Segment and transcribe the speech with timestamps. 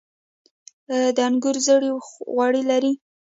[1.15, 1.89] د انګورو زړې
[2.35, 2.93] غوړي لري.